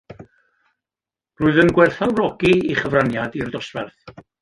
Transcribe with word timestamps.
Rwyf 1.43 1.61
yn 1.65 1.71
gwerthfawrogi 1.81 2.57
ei 2.63 2.77
chyfraniad 2.83 3.41
i'r 3.43 3.57
dosbarth. 3.59 4.23